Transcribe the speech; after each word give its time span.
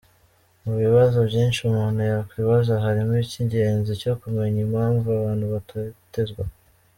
Mu 0.63 0.73
bibazo 0.83 1.17
byinshi 1.29 1.59
umuntu 1.69 1.99
yakwibaza 2.11 2.73
harimo 2.85 3.13
icy’ingenzi 3.23 3.91
cyo 4.01 4.13
kumenya 4.21 4.59
impamvu 4.65 5.05
abantu 5.19 5.45
batotezwa. 5.53 6.43